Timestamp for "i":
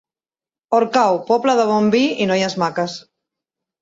2.25-2.27